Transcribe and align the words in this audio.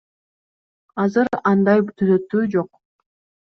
Азыр 1.03 1.31
андай 1.53 1.87
түзөтүү 2.03 2.45
жок. 2.59 2.85